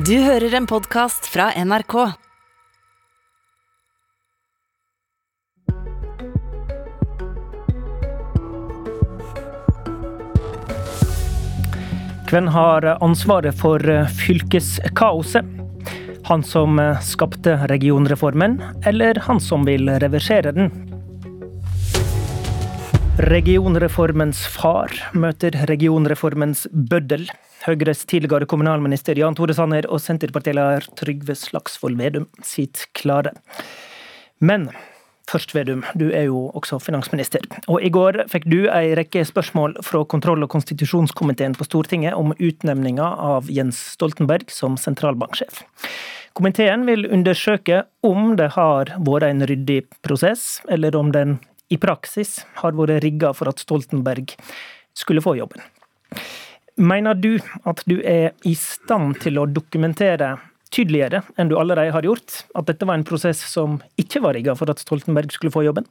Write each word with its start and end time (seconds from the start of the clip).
Du 0.00 0.14
hører 0.16 0.54
en 0.56 0.64
podkast 0.64 1.26
fra 1.28 1.50
NRK. 1.60 1.94
Hvem 12.30 12.48
har 12.54 12.86
ansvaret 12.94 13.58
for 13.60 13.84
fylkeskaoset? 14.22 15.44
Han 16.30 16.46
som 16.48 16.80
skapte 17.04 17.58
regionreformen, 17.68 18.56
eller 18.88 19.20
han 19.26 19.42
som 19.42 19.68
vil 19.68 19.90
reversere 20.00 20.54
den? 20.56 20.89
Regionreformens 23.20 24.38
far 24.48 24.94
møter 25.12 25.52
regionreformens 25.68 26.62
bøddel. 26.72 27.26
Høyres 27.66 28.06
tidligere 28.08 28.46
kommunalminister 28.48 29.18
Jan 29.18 29.34
Tore 29.36 29.52
Sanner 29.52 29.84
og 29.92 30.00
Senterpartileder 30.00 30.86
Trygve 30.96 31.36
Slagsvold 31.36 31.98
Vedum 32.00 32.24
sitt 32.46 32.86
klare. 32.96 33.34
Men 34.40 34.70
først, 35.28 35.52
Vedum, 35.52 35.82
du 36.00 36.06
er 36.08 36.30
jo 36.30 36.46
også 36.56 36.78
finansminister. 36.80 37.44
Og 37.68 37.84
i 37.84 37.92
går 37.92 38.22
fikk 38.32 38.48
du 38.48 38.62
ei 38.72 38.94
rekke 38.96 39.26
spørsmål 39.28 39.76
fra 39.84 40.00
kontroll- 40.08 40.46
og 40.46 40.52
konstitusjonskomiteen 40.54 41.58
på 41.58 41.68
Stortinget 41.68 42.16
om 42.16 42.32
utnevninga 42.38 43.10
av 43.34 43.52
Jens 43.52 43.82
Stoltenberg 43.98 44.48
som 44.48 44.80
sentralbanksjef. 44.80 45.60
Komiteen 46.40 46.88
vil 46.88 47.04
undersøke 47.10 47.84
om 48.06 48.36
det 48.40 48.52
har 48.56 48.94
vært 48.96 49.28
en 49.28 49.44
ryddig 49.50 49.82
prosess, 50.00 50.62
eller 50.72 50.96
om 50.96 51.12
den 51.12 51.36
i 51.70 51.78
praksis 51.80 52.40
har 52.60 52.76
vært 52.78 53.04
rigga 53.04 53.32
for 53.36 53.50
at 53.50 53.62
Stoltenberg 53.62 54.34
skulle 54.98 55.22
få 55.24 55.36
jobben. 55.38 55.62
Mener 56.80 57.16
du 57.18 57.34
at 57.68 57.82
du 57.86 57.98
er 58.06 58.32
i 58.48 58.54
stand 58.58 59.18
til 59.22 59.38
å 59.40 59.48
dokumentere 59.48 60.36
tydeligere 60.74 61.22
enn 61.38 61.50
du 61.50 61.56
allerede 61.58 61.92
har 61.94 62.06
gjort, 62.06 62.44
at 62.54 62.68
dette 62.68 62.86
var 62.86 62.98
en 62.98 63.06
prosess 63.06 63.42
som 63.52 63.80
ikke 64.00 64.22
var 64.24 64.36
rigga 64.38 64.54
for 64.58 64.70
at 64.70 64.82
Stoltenberg 64.82 65.32
skulle 65.34 65.52
få 65.54 65.64
jobben? 65.66 65.88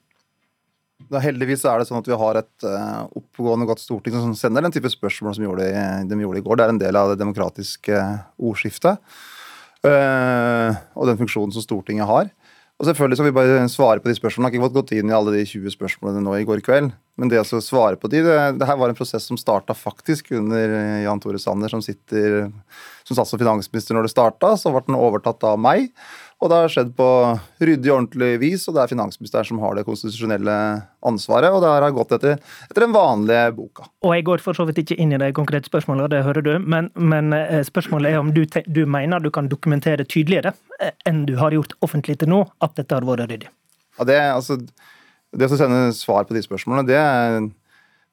Da 1.10 1.22
heldigvis 1.24 1.64
er 1.64 1.80
det 1.80 1.88
sånn 1.88 2.02
at 2.02 2.10
vi 2.10 2.18
har 2.20 2.42
et 2.42 2.66
uh, 2.68 3.08
oppegående 3.16 3.68
godt 3.70 3.82
storting 3.82 4.16
som 4.18 4.36
sender 4.36 4.66
den 4.66 4.74
type 4.76 4.92
spørsmål 4.92 5.38
som 5.38 5.46
gjorde 5.46 5.70
de, 5.70 5.84
de 6.10 6.18
gjorde 6.26 6.42
i 6.42 6.46
går. 6.46 6.60
Det 6.60 6.66
er 6.66 6.74
en 6.74 6.82
del 6.82 7.00
av 7.00 7.14
det 7.14 7.22
demokratiske 7.22 8.02
ordskiftet 8.50 9.00
uh, 9.88 10.76
og 11.00 11.08
den 11.10 11.22
funksjonen 11.22 11.56
som 11.56 11.64
Stortinget 11.64 12.10
har. 12.10 12.34
Og 12.80 12.88
selvfølgelig 12.88 13.20
skal 13.20 13.28
vi 13.28 13.36
bare 13.36 13.70
svare 13.72 14.00
på 14.00 14.08
de 14.08 14.16
spørsmålene. 14.16 14.48
Jeg 14.48 14.56
har 14.56 14.56
ikke 14.56 14.68
fått 14.70 14.78
gått 14.78 14.96
inn 14.96 15.12
i 15.12 15.16
alle 15.16 15.34
de 15.36 15.44
20 15.44 15.74
spørsmålene 15.76 16.24
nå 16.24 16.38
i 16.40 16.46
går 16.48 16.62
kveld. 16.64 16.94
Men 17.20 17.32
det 17.32 17.42
å 17.42 17.62
svare 17.64 18.00
på 18.00 18.08
de, 18.12 18.24
det, 18.24 18.38
det 18.60 18.68
her 18.70 18.80
var 18.80 18.92
en 18.92 18.98
prosess 18.98 19.28
som 19.28 19.40
starta 19.40 19.76
faktisk 19.76 20.32
under 20.38 20.72
Jan 21.04 21.20
Tore 21.20 21.42
Sanner, 21.42 21.72
som 21.72 21.84
sitter 21.84 22.48
som 23.10 23.18
satt 23.18 23.28
som 23.28 23.40
finansminister 23.42 23.98
når 23.98 24.08
det 24.08 24.14
starta. 24.14 24.54
Så 24.58 24.72
ble 24.72 24.84
den 24.88 24.98
overtatt 24.98 25.44
av 25.48 25.60
meg. 25.62 25.90
Og 26.40 26.48
det 26.48 26.60
har 26.62 26.72
skjedd 26.72 26.92
på 26.96 27.06
ryddig 27.60 27.90
og 27.90 27.96
ordentlig 27.98 28.30
vis, 28.40 28.64
og 28.70 28.78
det 28.78 28.84
er 28.84 28.92
finansministeren 28.94 29.48
som 29.50 29.60
har 29.60 29.76
det 29.76 29.84
konstitusjonelle 29.88 30.56
ansvaret. 31.10 31.52
Og 31.52 31.64
det 31.64 31.72
har 31.74 31.96
gått 31.96 32.14
etter, 32.16 32.38
etter 32.70 32.86
den 32.86 32.96
vanlige 32.96 33.50
boka. 33.58 33.90
Og 34.06 34.16
jeg 34.16 34.28
går 34.30 34.44
for 34.46 34.56
så 34.56 34.68
vidt 34.70 34.80
ikke 34.86 35.00
inn 35.02 35.12
i 35.16 35.20
de 35.20 35.34
konkrete 35.36 35.68
spørsmålene, 35.68 36.08
det 36.14 36.24
hører 36.28 36.46
du. 36.46 36.54
Men, 36.64 36.88
men 36.96 37.36
eh, 37.36 37.60
spørsmålet 37.68 38.14
er 38.14 38.22
om 38.22 38.32
du, 38.36 38.46
du, 38.48 38.86
mener 38.88 39.20
du 39.20 39.32
kan 39.36 39.52
dokumentere 39.52 40.08
tydeligere 40.08 40.54
eh, 40.80 40.96
enn 41.10 41.26
du 41.28 41.36
har 41.42 41.56
gjort 41.56 41.76
offentlig 41.84 42.22
til 42.22 42.32
nå, 42.32 42.46
at 42.64 42.78
dette 42.80 42.96
har 42.96 43.10
vært 43.10 43.28
ryddig? 43.34 43.52
Ja, 44.00 44.08
det, 44.08 44.20
altså, 44.38 44.62
det 45.36 45.50
å 45.50 45.58
sende 45.60 45.90
svar 45.94 46.26
på 46.26 46.36
de 46.36 46.42
spørsmålene, 46.46 46.88
det 46.90 47.02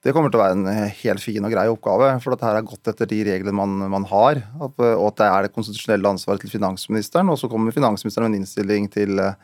det 0.07 0.13
kommer 0.15 0.31
til 0.31 0.39
å 0.39 0.45
være 0.45 0.55
en 0.55 0.69
eh, 0.71 0.99
helt 1.03 1.23
fin 1.23 1.43
og 1.43 1.51
grei 1.51 1.67
oppgave. 1.71 2.13
For 2.23 2.33
dette 2.33 2.47
her 2.47 2.61
er 2.61 2.67
gått 2.67 2.91
etter 2.93 3.09
de 3.11 3.23
reglene 3.27 3.55
man, 3.57 3.89
man 3.91 4.05
har. 4.07 4.43
og 4.61 4.83
at 5.09 5.17
det 5.19 5.27
er 5.27 5.47
det 5.47 5.55
konstitusjonelle 5.57 6.13
ansvaret 6.15 6.45
til 6.45 6.53
finansministeren. 6.53 7.33
Og 7.33 7.41
så 7.41 7.51
kommer 7.51 7.75
finansministeren 7.75 8.29
med 8.29 8.37
en 8.37 8.45
innstilling 8.45 8.87
til, 8.93 9.19
eh, 9.19 9.35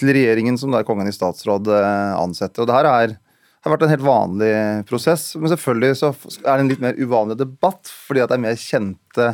til 0.00 0.10
regjeringen 0.16 0.58
som 0.58 0.74
der 0.74 0.86
Kongen 0.88 1.10
i 1.10 1.14
statsråd 1.14 1.70
eh, 1.76 2.16
ansetter. 2.18 2.64
Og 2.64 2.70
det 2.70 2.78
her 2.80 2.90
er, 2.90 3.14
har 3.62 3.74
vært 3.76 3.86
en 3.86 3.92
helt 3.92 4.08
vanlig 4.08 4.52
prosess. 4.88 5.28
Men 5.38 5.54
selvfølgelig 5.54 6.00
så 6.00 6.10
er 6.40 6.50
det 6.50 6.58
en 6.64 6.72
litt 6.72 6.82
mer 6.82 6.98
uvanlig 6.98 7.38
debatt, 7.44 7.94
fordi 8.08 8.24
at 8.24 8.32
det 8.32 8.40
er 8.40 8.46
mer 8.48 8.58
kjente 8.58 9.28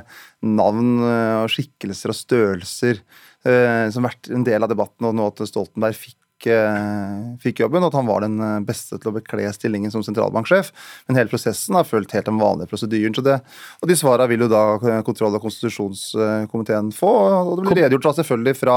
navn 0.45 0.99
og 1.01 1.49
skikkelser 1.55 2.13
og 2.13 2.19
størrelser 2.19 3.01
som 3.41 4.03
har 4.03 4.11
vært 4.11 4.29
en 4.35 4.45
del 4.45 4.67
av 4.67 4.69
debatten, 4.69 5.07
og 5.09 5.15
nå 5.17 5.31
at 5.31 5.41
Stoltenberg 5.49 5.97
fikk 5.97 6.18
fikk, 6.39 6.47
eh, 6.47 7.37
fikk, 7.43 7.61
jobben, 7.61 7.83
og 7.83 7.89
at 7.89 7.95
han 7.99 8.07
var 8.07 8.21
den 8.21 8.41
eh, 8.41 8.61
beste 8.61 8.99
til 8.99 9.11
å 9.11 9.15
bekle 9.19 9.53
stillingen 9.53 9.91
som 9.91 10.03
sentralbanksjef. 10.03 10.73
Men 11.09 11.17
hele 11.17 11.29
prosessen 11.29 11.75
har 11.75 11.85
fulgt 11.85 12.13
helt 12.13 12.27
den 12.27 12.39
vanlige 12.39 12.69
prosedyren. 12.69 13.15
Så 13.15 13.23
det, 13.23 13.41
og 13.81 13.89
de 13.89 13.97
svarene 13.97 14.29
vil 14.29 14.41
jo 14.41 14.49
da 14.49 15.03
kontroll- 15.03 15.35
og 15.35 15.43
konstitusjonskomiteen 15.43 16.93
få. 16.93 17.13
Og 17.45 17.57
det 17.59 17.69
blir 17.69 17.83
redegjort 17.83 18.05
da 18.05 18.15
selvfølgelig 18.23 18.57
fra 18.57 18.77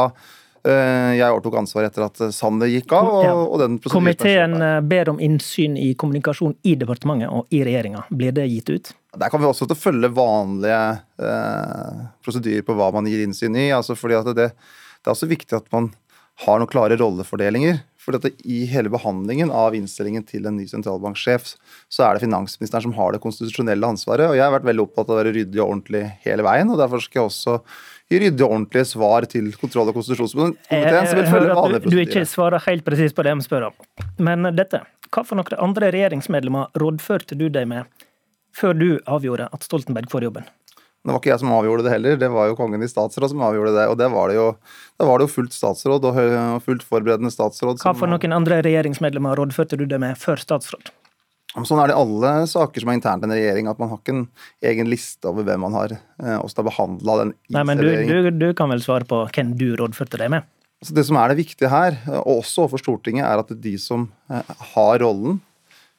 eh, 0.65 1.17
jeg 1.17 1.29
overtok 1.29 1.59
ansvaret 1.61 1.91
etter 1.91 2.07
at 2.07 2.33
Sander 2.33 2.67
gikk 2.67 2.91
av. 2.93 3.11
Og, 3.21 3.43
og 3.53 3.61
den 3.61 3.79
Komiteen 3.79 4.57
ber 4.87 5.13
om 5.13 5.21
innsyn 5.21 5.77
i 5.77 5.93
kommunikasjon 5.93 6.57
i 6.63 6.75
departementet 6.75 7.29
og 7.29 7.47
i 7.53 7.63
regjeringa. 7.67 8.07
Blir 8.09 8.33
det 8.35 8.49
gitt 8.49 8.69
ut? 8.73 8.93
Der 9.17 9.27
kan 9.27 9.41
vi 9.41 9.49
også 9.49 9.67
følge 9.75 10.07
vanlige 10.15 10.83
eh, 11.19 12.05
prosedyrer 12.23 12.63
på 12.63 12.77
hva 12.77 12.93
man 12.95 13.09
gir 13.11 13.25
innsyn 13.25 13.57
i. 13.59 13.73
altså 13.75 13.97
fordi 13.99 14.21
det, 14.31 14.53
det 14.55 15.09
er 15.09 15.11
også 15.11 15.27
viktig 15.27 15.57
at 15.57 15.67
man 15.73 15.91
har 16.45 16.59
noen 16.59 16.69
klare 16.71 16.97
rollefordelinger. 16.99 17.81
For 18.01 18.17
I 18.49 18.63
hele 18.65 18.89
behandlingen 18.89 19.51
av 19.53 19.75
innstillingen 19.77 20.23
til 20.25 20.47
en 20.49 20.55
ny 20.57 20.65
sentralbanksjef, 20.65 21.51
så 21.91 22.07
er 22.07 22.17
det 22.17 22.23
finansministeren 22.23 22.87
som 22.87 22.95
har 22.97 23.13
det 23.13 23.21
konstitusjonelle 23.21 23.91
ansvaret. 23.93 24.31
og 24.31 24.35
Jeg 24.39 24.41
har 24.47 24.55
vært 24.55 24.65
veldig 24.65 24.87
opptatt 24.87 25.11
av 25.11 25.13
å 25.13 25.19
være 25.19 25.33
ryddig 25.35 25.61
og 25.61 25.67
ordentlig 25.67 26.01
hele 26.25 26.45
veien. 26.47 26.71
og 26.73 26.81
Derfor 26.81 27.03
skal 27.03 27.21
jeg 27.21 27.29
også 27.29 27.59
gi 28.09 28.21
ryddige 28.23 28.47
og 28.47 28.55
ordentlige 28.55 28.89
svar 28.89 29.27
til 29.29 29.51
kontroll- 29.53 29.91
og 29.91 29.99
konstitusjonskomiteen. 29.99 31.07
som 31.11 31.21
vil 31.21 31.29
følge 31.29 31.59
vanlige 31.59 31.83
Du, 31.83 31.89
du 31.93 32.01
ikke 32.01 32.25
svarer 32.25 32.65
helt 32.65 32.85
presis 32.85 33.13
på 33.13 33.23
det 33.23 33.35
jeg 33.35 33.45
spør 33.45 33.69
om. 33.69 33.85
Men 34.17 34.49
dette, 34.55 34.81
hva 35.11 35.23
for 35.23 35.37
noen 35.37 35.61
andre 35.61 35.91
regjeringsmedlemmer 35.93 36.73
rådførte 36.81 37.37
du 37.37 37.49
deg 37.49 37.69
med 37.69 37.85
før 38.57 38.73
du 38.73 38.89
avgjorde 39.05 39.47
at 39.53 39.63
Stoltenberg 39.63 40.09
får 40.09 40.25
jobben? 40.25 40.49
Det 41.01 41.09
var 41.09 41.17
ikke 41.17 41.31
jeg 41.31 41.41
som 41.41 41.51
avgjorde 41.55 41.85
det 41.87 41.91
heller, 41.95 42.17
det 42.21 42.29
var 42.29 42.49
jo 42.51 42.55
kongen 42.59 42.83
i 42.85 42.89
statsråd 42.89 43.31
som 43.31 43.41
avgjorde 43.41 43.73
det. 43.73 43.85
Og 43.89 43.95
det 43.97 44.07
var 44.13 44.29
det 44.29 44.37
jo, 44.37 44.47
det 45.01 45.07
var 45.09 45.17
det 45.17 45.25
jo 45.25 45.33
fullt 45.33 45.55
statsråd 45.55 46.05
og 46.05 46.19
fullt 46.65 46.85
forberedende 46.85 47.33
statsråd. 47.33 47.81
Hva 47.81 47.95
for 47.97 48.11
noen 48.11 48.35
andre 48.37 48.61
regjeringsmedlemmer 48.67 49.39
rådførte 49.39 49.79
du 49.81 49.87
det 49.89 49.97
med 50.01 50.19
før 50.21 50.41
statsråd? 50.43 50.93
Sånn 51.51 51.81
er 51.83 51.89
det 51.89 51.97
i 51.97 51.99
alle 51.99 52.29
saker 52.47 52.83
som 52.83 52.93
er 52.93 52.99
internt 52.99 53.25
i 53.25 53.27
en 53.27 53.33
regjering, 53.35 53.67
at 53.67 53.79
man 53.81 53.89
har 53.91 53.99
ikke 53.99 54.13
en 54.13 54.27
egen 54.69 54.87
liste 54.87 55.27
over 55.27 55.43
hvem 55.47 55.65
man 55.65 55.73
har 55.75 55.97
også 56.37 56.61
har 56.61 56.67
behandla 56.69 57.17
den 57.19 57.33
Nei, 57.51 57.63
men 57.67 57.81
du, 57.81 57.89
du, 58.07 58.29
du, 58.31 58.47
kan 58.55 58.71
vel 58.71 58.83
svare 58.85 59.07
på 59.09 59.19
hvem 59.33 59.51
du 59.59 59.73
rådførte 59.81 60.21
deg 60.21 60.31
med? 60.31 60.47
Så 60.81 60.95
det 60.97 61.03
som 61.09 61.17
er 61.21 61.29
det 61.29 61.41
viktige 61.41 61.69
her, 61.69 61.97
og 62.23 62.39
også 62.39 62.63
overfor 62.63 62.81
Stortinget, 62.81 63.25
er 63.27 63.41
at 63.43 63.51
de 63.65 63.73
som 63.81 64.07
eh, 64.31 64.53
har 64.73 65.01
rollen, 65.03 65.41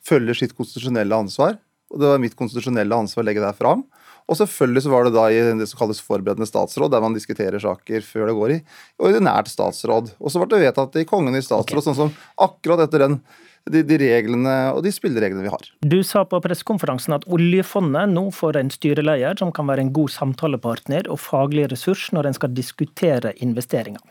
følger 0.02 0.34
sitt 0.34 0.56
konstitusjonelle 0.58 1.14
ansvar. 1.14 1.58
Og 1.92 2.00
det 2.00 2.08
var 2.10 2.22
mitt 2.22 2.34
konstitusjonelle 2.38 2.96
ansvar 3.04 3.22
å 3.22 3.28
legge 3.28 3.44
det 3.44 3.52
fram. 3.60 3.84
Og 4.32 4.38
selvfølgelig 4.40 4.86
så 4.86 4.92
var 4.92 5.04
det 5.06 5.12
da 5.12 5.28
i 5.28 5.40
det 5.60 5.68
som 5.68 5.82
kalles 5.82 6.00
forberedende 6.00 6.48
statsråd, 6.48 6.92
der 6.94 7.04
man 7.04 7.16
diskuterer 7.16 7.60
saker 7.60 8.04
før 8.06 8.30
det 8.30 8.36
går 8.38 8.56
i 8.56 8.60
ordinært 9.04 9.52
statsråd. 9.52 10.14
Og 10.16 10.32
så 10.32 10.40
ble 10.40 10.54
det 10.54 10.64
vedtatt 10.66 10.96
i 10.96 11.06
Kongen 11.08 11.36
i 11.36 11.44
statsråd, 11.44 11.82
okay. 11.82 11.88
sånn 11.90 11.98
som 11.98 12.14
akkurat 12.40 12.86
etter 12.86 13.04
den 13.04 13.20
de, 13.70 13.82
de, 13.86 13.98
reglene 14.00 14.54
og 14.74 14.80
de 14.82 14.90
spillereglene 14.90 15.44
vi 15.44 15.52
har. 15.52 15.68
Du 15.86 16.00
sa 16.06 16.24
på 16.26 16.40
pressekonferansen 16.42 17.14
at 17.14 17.26
oljefondet 17.30 18.10
nå 18.10 18.24
får 18.34 18.58
en 18.58 18.72
styreleder 18.74 19.38
som 19.38 19.52
kan 19.54 19.68
være 19.70 19.84
en 19.86 19.92
god 19.94 20.10
samtalepartner 20.16 21.06
og 21.12 21.20
faglig 21.22 21.68
ressurs 21.70 22.08
når 22.16 22.30
en 22.30 22.38
skal 22.40 22.54
diskutere 22.56 23.34
investeringer. 23.44 24.02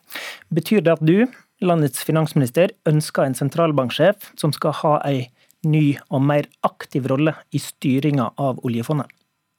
Betyr 0.55 0.85
det 0.85 0.95
at 0.95 1.03
du, 1.03 1.25
landets 1.59 2.05
finansminister, 2.07 2.71
ønsker 2.87 3.27
en 3.27 3.37
sentralbanksjef 3.37 4.31
som 4.39 4.55
skal 4.55 4.77
ha 4.85 4.97
ei 5.09 5.25
ny 5.67 5.97
og 6.09 6.23
mer 6.25 6.47
aktiv 6.65 7.09
rolle 7.11 7.35
i 7.51 7.59
styringa 7.61 8.31
av 8.39 8.63
oljefondet? 8.65 9.11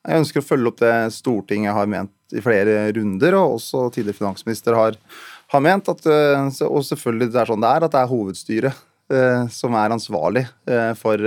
Jeg 0.03 0.23
ønsker 0.23 0.43
å 0.43 0.47
følge 0.47 0.73
opp 0.73 0.81
det 0.83 0.95
Stortinget 1.15 1.77
har 1.77 1.91
ment 1.91 2.35
i 2.35 2.43
flere 2.43 2.89
runder, 2.97 3.37
og 3.39 3.59
også 3.59 3.87
tidligere 3.95 4.19
finansminister 4.19 4.75
har, 4.75 4.97
har 5.55 5.63
ment. 5.63 5.91
At, 5.93 6.07
eh, 6.09 6.63
og 6.67 6.83
selvfølgelig 6.89 7.31
det 7.33 7.43
er 7.43 7.53
sånn 7.53 7.63
det 7.63 7.71
er, 7.71 7.87
at 7.87 7.95
det 7.95 8.01
er 8.03 8.11
hovedstyret 8.11 8.81
eh, 9.13 9.45
som 9.53 9.77
er 9.79 9.95
ansvarlig 9.95 10.47
eh, 10.67 10.93
for 10.99 11.23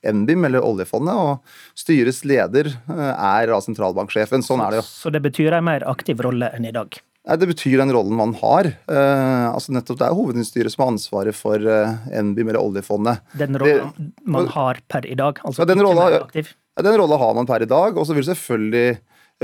NBIM, 0.00 0.48
eller 0.48 0.64
oljefondet, 0.64 1.16
og 1.16 1.78
styrets 1.78 2.22
leder 2.28 2.72
er 2.88 3.52
av 3.52 3.64
sentralbanksjefen. 3.64 4.44
Sånn 4.44 4.64
er 4.64 4.74
det 4.74 4.82
jo. 4.82 4.88
Så 4.88 5.12
det 5.12 5.20
betyr 5.24 5.56
en 5.58 5.68
mer 5.68 5.84
aktiv 5.88 6.20
rolle 6.24 6.52
enn 6.56 6.68
i 6.68 6.74
dag? 6.76 7.00
Nei, 7.28 7.36
Det 7.36 7.50
betyr 7.50 7.76
den 7.78 7.92
rollen 7.92 8.16
man 8.16 8.32
har. 8.40 8.66
Eh, 8.88 9.46
altså 9.50 9.74
nettopp 9.76 9.98
Det 10.00 10.06
er 10.08 10.16
hovedstyret 10.16 10.72
som 10.72 10.84
har 10.84 10.92
ansvaret 10.94 11.36
for 11.36 11.60
eh, 11.60 12.08
NBIM 12.10 12.48
eller 12.48 12.62
oljefondet. 12.62 13.20
Den 13.36 13.58
rollen 13.60 14.12
man 14.24 14.48
har 14.54 14.80
per 14.88 15.06
i 15.06 15.14
dag? 15.14 15.38
altså 15.44 15.62
ja, 15.62 15.68
den 15.68 15.82
ikke 15.82 15.94
mer 15.98 16.16
aktiv? 16.22 16.54
Den 16.78 16.96
rolla 16.96 17.16
har 17.16 17.34
man 17.34 17.46
per 17.46 17.62
i 17.62 17.68
dag. 17.68 17.98
Og 17.98 18.06
så 18.06 18.16
vil 18.16 18.26
selvfølgelig 18.26 18.88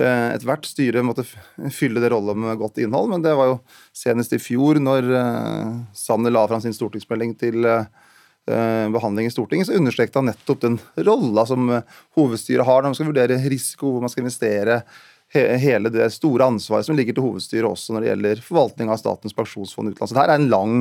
eh, 0.00 0.28
ethvert 0.36 0.68
styre 0.68 1.04
måtte 1.06 1.26
fylle 1.74 2.02
det 2.02 2.12
rolla 2.14 2.36
med 2.38 2.58
godt 2.60 2.80
innhold. 2.82 3.10
Men 3.12 3.24
det 3.24 3.34
var 3.38 3.52
jo 3.52 3.58
senest 3.96 4.36
i 4.36 4.42
fjor, 4.42 4.80
når 4.82 5.10
eh, 5.10 5.74
Sanner 5.96 6.34
la 6.34 6.46
fram 6.50 6.62
sin 6.64 6.76
stortingsmelding 6.76 7.34
til 7.40 7.66
eh, 7.66 8.86
behandling 8.94 9.26
i 9.26 9.34
Stortinget, 9.34 9.66
så 9.66 9.74
understreket 9.74 10.20
han 10.20 10.30
nettopp 10.30 10.62
den 10.62 10.78
rolla 11.08 11.42
som 11.48 11.66
hovedstyret 12.14 12.66
har 12.68 12.82
når 12.82 12.92
man 12.92 12.98
skal 12.98 13.10
vurdere 13.10 13.42
risiko, 13.50 13.90
hvor 13.90 14.04
man 14.04 14.12
skal 14.12 14.26
investere 14.26 14.80
hele 15.34 15.90
det 15.90 16.04
store 16.14 16.46
ansvaret 16.46 16.86
som 16.86 16.94
ligger 16.94 17.16
til 17.16 17.24
hovedstyret 17.24 17.66
også 17.66 17.92
når 17.92 18.04
det 18.04 18.08
gjelder 18.12 18.42
forvaltning 18.46 18.92
av 18.94 19.00
Statens 19.00 19.34
pensjonsfond 19.34 19.90
utland. 19.90 20.06
Så 20.06 20.14
det 20.14 20.22
her 20.22 20.30
er 20.30 20.38
en 20.38 20.46
lang, 20.52 20.76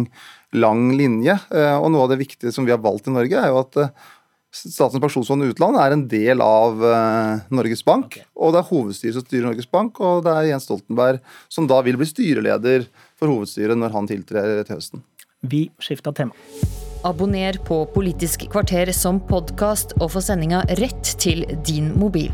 lang 0.54 0.84
linje. 0.94 1.34
Og 1.82 1.88
noe 1.90 2.06
av 2.06 2.12
det 2.14 2.20
viktige 2.22 2.54
som 2.54 2.68
vi 2.68 2.72
har 2.72 2.84
valgt 2.84 3.10
i 3.10 3.16
Norge, 3.16 3.42
er 3.42 3.50
jo 3.50 3.64
at 3.64 3.80
Statens 4.56 5.02
pensjonsfond 5.04 5.44
utland 5.50 5.76
er 5.82 5.92
en 5.92 6.06
del 6.08 6.40
av 6.44 6.80
Norges 7.52 7.84
Bank. 7.84 8.14
Okay. 8.14 8.24
Og 8.40 8.54
det 8.56 8.62
er 8.62 8.70
hovedstyret 8.70 9.18
som 9.18 9.26
styrer 9.26 9.50
Norges 9.50 9.68
Bank, 9.68 10.00
og 10.00 10.24
det 10.24 10.32
er 10.32 10.48
Jens 10.54 10.70
Stoltenberg 10.70 11.20
som 11.52 11.68
da 11.68 11.82
vil 11.84 12.00
bli 12.00 12.08
styreleder 12.08 12.88
for 13.20 13.34
hovedstyret 13.34 13.76
når 13.76 13.92
han 13.98 14.08
tiltrer 14.08 14.64
til 14.64 14.78
høsten. 14.78 15.04
Vi 15.44 15.68
skifter 15.84 16.16
tema. 16.16 16.32
Abonner 17.06 17.60
på 17.68 17.84
Politisk 17.94 18.48
kvarter 18.50 18.90
som 18.96 19.20
podkast 19.28 19.92
og 20.00 20.16
få 20.16 20.24
sendinga 20.24 20.64
rett 20.80 21.12
til 21.22 21.44
din 21.68 21.92
mobil. 22.00 22.32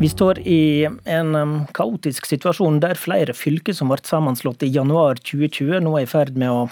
Vi 0.00 0.08
står 0.08 0.38
i 0.48 0.86
en 1.12 1.34
kaotisk 1.76 2.28
situasjon 2.30 2.78
der 2.80 2.96
flere 2.96 3.34
fylker 3.36 3.76
som 3.76 3.90
ble 3.90 3.98
sammenslått 4.06 4.62
i 4.64 4.70
januar 4.72 5.18
2020, 5.20 5.80
nå 5.84 5.96
er 5.98 6.06
i 6.06 6.08
ferd 6.08 6.38
med 6.40 6.52
å 6.52 6.62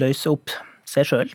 løse 0.00 0.30
opp 0.32 0.54
seg 0.88 1.10
sjøl. 1.10 1.34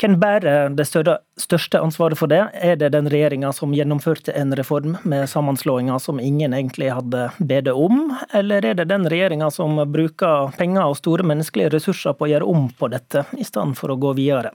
Hvem 0.00 0.14
bærer 0.16 0.70
det 0.72 0.86
største 0.88 1.80
ansvaret 1.84 2.16
for 2.16 2.30
det? 2.32 2.40
Er 2.56 2.78
det 2.80 2.88
den 2.94 3.10
regjeringa 3.12 3.50
som 3.52 3.74
gjennomførte 3.76 4.32
en 4.32 4.54
reform 4.56 4.94
med 5.04 5.28
sammenslåinger 5.28 6.00
som 6.00 6.22
ingen 6.24 6.54
egentlig 6.56 6.88
hadde 6.88 7.26
bedt 7.36 7.68
om, 7.68 8.06
eller 8.32 8.64
er 8.64 8.78
det 8.78 8.88
den 8.88 9.04
regjeringa 9.12 9.50
som 9.52 9.76
bruker 9.92 10.54
penger 10.56 10.86
og 10.86 10.96
store 10.96 11.26
menneskelige 11.28 11.74
ressurser 11.76 12.16
på 12.16 12.24
å 12.24 12.30
gjøre 12.32 12.48
om 12.48 12.70
på 12.72 12.88
dette, 12.88 13.26
i 13.36 13.44
stedet 13.44 13.76
for 13.76 13.92
å 13.92 13.98
gå 14.00 14.14
videre? 14.16 14.54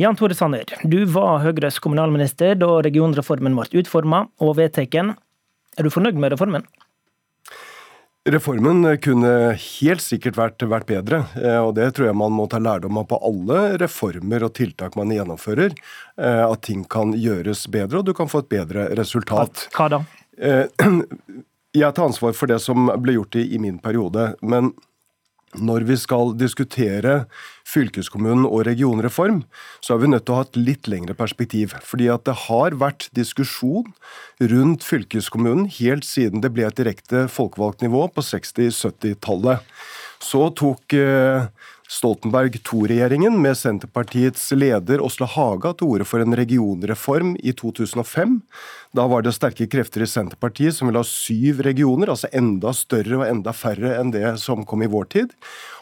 Jan 0.00 0.16
Tore 0.16 0.32
Sanner, 0.38 0.64
du 0.88 1.02
var 1.12 1.42
Høyres 1.44 1.76
kommunalminister 1.84 2.56
da 2.56 2.78
regionreformen 2.80 3.58
ble 3.58 3.82
utforma 3.82 4.22
og 4.40 4.56
vedtatt. 4.56 4.96
Er 5.76 5.84
du 5.84 5.92
fornøyd 5.92 6.16
med 6.16 6.32
reformen? 6.32 6.64
Reformen 8.28 8.84
kunne 9.00 9.30
helt 9.56 10.02
sikkert 10.04 10.36
vært, 10.36 10.62
vært, 10.68 10.84
bedre, 10.90 11.22
eh, 11.40 11.56
og 11.56 11.72
det 11.78 11.86
tror 11.96 12.10
jeg 12.10 12.18
man 12.20 12.34
må 12.36 12.44
ta 12.52 12.58
lærdom 12.60 12.98
av 13.00 13.06
på 13.08 13.16
alle 13.24 13.78
reformer 13.80 14.44
og 14.44 14.52
tiltak 14.58 14.98
man 15.00 15.14
gjennomfører. 15.14 15.72
Eh, 16.20 16.42
at 16.44 16.60
ting 16.66 16.82
kan 16.84 17.14
gjøres 17.16 17.64
bedre, 17.72 18.02
og 18.02 18.10
du 18.10 18.12
kan 18.16 18.28
få 18.28 18.42
et 18.44 18.50
bedre 18.52 18.90
resultat. 18.98 19.64
Hva 19.72 19.88
da? 19.96 20.02
Eh, 20.36 20.68
jeg 21.80 21.96
tar 21.96 22.10
ansvar 22.10 22.36
for 22.36 22.52
det 22.52 22.60
som 22.60 22.92
ble 23.00 23.16
gjort 23.16 23.40
i, 23.40 23.46
i 23.56 23.62
min 23.62 23.80
periode. 23.80 24.34
men 24.42 24.74
når 25.58 25.84
vi 25.88 25.96
skal 25.98 26.34
diskutere 26.38 27.24
fylkeskommunen 27.66 28.46
og 28.46 28.64
regionreform, 28.68 29.42
så 29.82 29.94
er 29.94 30.02
vi 30.02 30.10
nødt 30.12 30.26
til 30.28 30.34
å 30.34 30.38
ha 30.40 30.46
et 30.46 30.58
litt 30.58 30.90
lengre 30.90 31.16
perspektiv. 31.18 31.74
Fordi 31.86 32.06
at 32.12 32.24
det 32.28 32.36
har 32.46 32.76
vært 32.78 33.08
diskusjon 33.16 33.90
rundt 34.52 34.86
fylkeskommunen 34.86 35.66
helt 35.80 36.06
siden 36.06 36.44
det 36.44 36.52
ble 36.54 36.68
et 36.68 36.78
direkte 36.78 37.26
folkevalgt 37.32 37.82
nivå 37.82 38.06
på 38.14 38.24
60-70-tallet. 38.26 39.66
Så 40.22 40.46
tok 40.54 40.94
eh, 40.94 41.48
Stoltenberg 41.90 42.54
II-regjeringen 42.60 43.34
med 43.42 43.56
Senterpartiets 43.58 44.44
leder 44.54 45.02
Åsle 45.02 45.26
Haga 45.26 45.72
til 45.74 45.88
orde 45.90 46.06
for 46.06 46.22
en 46.22 46.36
regionreform 46.38 47.32
i 47.42 47.50
2005. 47.58 48.36
Da 48.94 49.08
var 49.10 49.24
det 49.26 49.32
sterke 49.34 49.66
krefter 49.70 50.04
i 50.04 50.08
Senterpartiet 50.10 50.76
som 50.76 50.86
ville 50.86 51.02
ha 51.02 51.06
syv 51.06 51.64
regioner, 51.66 52.12
altså 52.12 52.30
enda 52.30 52.70
større 52.74 53.18
og 53.18 53.26
enda 53.26 53.54
færre 53.54 53.96
enn 53.98 54.14
det 54.14 54.36
som 54.42 54.62
kom 54.66 54.86
i 54.86 54.90
vår 54.90 55.10
tid. 55.16 55.34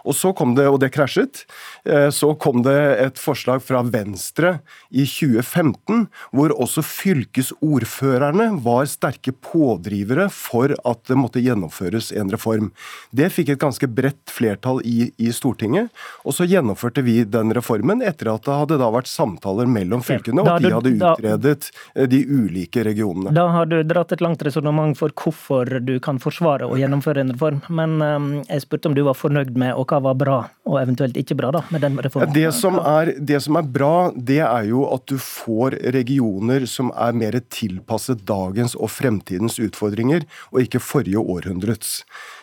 Og 0.08 0.16
så 0.16 0.31
kom 0.37 0.55
det, 0.56 0.64
og 0.70 0.78
det 0.81 0.90
krasjet, 0.94 1.43
eh, 1.84 2.08
så 2.14 2.32
kom 2.40 2.62
det 2.64 2.78
et 3.02 3.20
forslag 3.20 3.61
fra 3.64 3.82
Venstre 3.84 4.58
i 4.88 5.04
2015, 5.04 6.06
hvor 6.32 6.54
også 6.54 6.84
fylkesordførerne 6.87 8.50
var 8.64 8.88
sterke 8.88 9.34
pådrivere 9.44 10.28
for 10.32 10.72
at 10.72 11.02
det 11.11 11.19
måtte 11.19 11.43
gjennomføres 11.44 12.12
en 12.16 12.32
reform. 12.32 12.70
Det 13.12 13.28
fikk 13.34 13.52
et 13.52 13.62
ganske 13.62 13.88
bredt 13.90 14.32
flertall 14.32 14.81
i, 14.84 15.11
i 15.19 15.32
Stortinget, 15.34 15.93
og 16.26 16.34
så 16.36 16.46
gjennomførte 16.48 17.02
vi 17.06 17.22
den 17.24 17.52
reformen 17.56 18.02
etter 18.04 18.32
at 18.32 18.46
det 18.46 18.58
hadde 18.62 18.78
da 18.80 18.90
vært 18.92 19.10
samtaler 19.10 19.68
mellom 19.70 20.02
fylkene, 20.04 20.44
og 20.44 20.62
de 20.62 20.72
hadde 20.74 20.94
utredet 20.96 21.70
eh, 21.94 22.08
de 22.10 22.22
ulike 22.26 22.84
regionene. 22.86 23.32
Da 23.36 23.48
har 23.54 23.68
du 23.70 23.80
dratt 23.86 24.12
et 24.14 24.24
langt 24.24 24.42
resonnement 24.46 24.96
for 24.98 25.14
hvorfor 25.14 25.78
du 25.84 25.96
kan 26.04 26.20
forsvare 26.22 26.68
å 26.68 26.78
gjennomføre 26.78 27.24
en 27.24 27.32
reform. 27.34 27.60
Men 27.68 27.98
ehm, 28.04 28.28
jeg 28.48 28.64
spurte 28.64 28.90
om 28.90 28.96
du 28.96 29.04
var 29.06 29.18
fornøyd 29.18 29.54
med, 29.58 29.74
og 29.78 29.88
hva 29.90 30.00
var 30.08 30.18
bra, 30.18 30.38
og 30.68 30.78
eventuelt 30.82 31.18
ikke 31.20 31.38
bra, 31.38 31.52
da, 31.58 31.64
med 31.74 31.84
den 31.86 31.98
reformen? 32.04 32.34
Det 32.34 32.50
som 32.56 32.78
er, 32.80 33.14
det 33.18 33.40
som 33.44 33.58
er 33.60 33.68
bra, 33.78 34.10
det 34.14 34.40
er 34.44 34.68
jo 34.70 34.84
at 34.92 35.06
du 35.10 35.16
får 35.22 35.78
regioner 35.96 36.66
som 36.70 36.92
er 36.96 37.16
mer 37.16 37.38
tilpasset 37.48 38.24
dagens 38.28 38.76
og 38.78 38.92
fremtidens 38.92 39.58
utfordringer, 39.62 40.26
og 40.52 40.64
ikke 40.64 40.82
forrige 40.82 41.22
århundrets. 41.22 42.02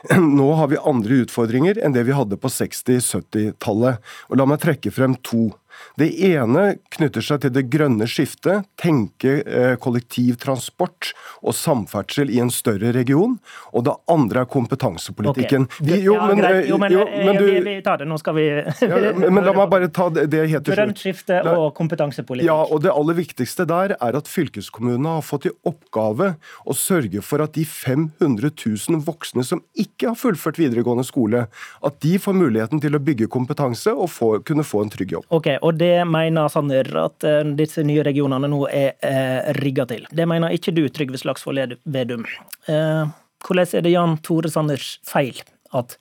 Nå 0.39 0.51
har 0.59 0.71
vi 0.71 0.81
andre 0.81 1.21
utfordringer 1.25 1.79
enn 1.81 1.95
det 1.95 2.05
vi 2.07 2.15
hadde 2.15 2.37
på 2.39 2.51
60-, 2.51 3.01
70-, 3.01 3.44
90-tallet. 3.45 4.01
La 4.35 4.47
meg 4.49 4.61
trekke 4.63 4.93
frem 4.93 5.15
to. 5.25 5.49
Det 5.99 6.09
ene 6.27 6.65
knytter 6.95 7.23
seg 7.23 7.43
til 7.45 7.53
det 7.55 7.65
grønne 7.71 8.07
skiftet, 8.09 8.67
tenke 8.79 9.37
eh, 9.43 9.75
kollektivtransport 9.81 11.11
og 11.45 11.55
samferdsel 11.55 12.31
i 12.33 12.41
en 12.43 12.51
større 12.53 12.91
region. 12.95 13.37
Og 13.71 13.85
det 13.87 13.95
andre 14.11 14.43
er 14.43 14.49
kompetansepolitikken. 14.51 15.67
Okay. 15.69 15.87
De, 15.87 15.99
jo, 16.03 16.17
ja, 16.17 16.27
men, 16.29 16.41
greit. 16.41 16.69
Jo, 16.69 16.79
men, 16.81 16.95
jo, 16.95 17.05
eh, 17.05 17.25
men 17.29 17.39
du, 17.39 17.45
vi, 17.67 17.75
tar 17.85 18.01
det, 18.01 18.09
nå 18.09 18.19
skal 18.21 18.37
vi 18.37 18.47
ja, 18.49 18.99
men, 19.21 19.41
la 19.45 19.55
meg 19.55 19.71
bare 19.71 19.89
ta 19.93 20.09
det, 20.13 20.27
det 20.33 20.45
helt 20.51 20.65
til 20.67 20.75
slutt. 20.75 20.81
Grønt 20.81 21.03
skifte 21.03 21.41
og 21.53 21.67
kompetansepolitikk. 21.77 22.49
Ja, 22.49 22.57
og 22.63 22.83
det 22.85 22.93
aller 22.93 23.17
viktigste 23.17 23.67
der 23.69 23.95
er 23.95 24.19
at 24.19 24.29
fylkeskommunene 24.31 25.17
har 25.17 25.25
fått 25.25 25.49
i 25.49 25.53
oppgave 25.67 26.33
å 26.65 26.75
sørge 26.77 27.23
for 27.25 27.43
at 27.45 27.55
de 27.57 27.65
500 27.67 28.51
000 28.51 29.03
voksne 29.05 29.45
som 29.47 29.63
ikke 29.79 30.11
har 30.11 30.19
fullført 30.19 30.59
videregående 30.59 31.05
skole, 31.07 31.45
at 31.85 31.99
de 32.03 32.15
får 32.21 32.37
muligheten 32.37 32.81
til 32.83 32.97
å 32.97 33.01
bygge 33.03 33.29
kompetanse 33.31 33.93
og 33.93 34.09
få, 34.11 34.31
kunne 34.45 34.65
få 34.65 34.83
en 34.85 34.93
trygg 34.93 35.15
jobb. 35.17 35.27
Okay, 35.35 35.59
og 35.65 35.79
det 35.79 36.05
mener 36.09 36.51
Sanner 36.51 36.87
at 37.01 37.25
eh, 37.25 37.41
disse 37.57 37.83
nye 37.85 38.03
regionene 38.05 38.49
nå 38.51 38.61
er 38.69 38.93
eh, 39.05 39.51
rigga 39.57 39.87
til. 39.89 40.05
Det 40.13 40.27
mener 40.29 40.53
ikke 40.53 40.73
du, 40.75 40.85
Trygve 40.93 41.19
Slagsvold 41.21 41.77
Vedum. 41.89 42.25
Eh, 42.69 43.03
hvordan 43.45 43.77
er 43.77 43.85
det 43.85 43.93
Jan 43.95 44.17
Tore 44.25 44.51
Sanners 44.51 44.95
feil 45.05 45.41
at 45.75 45.97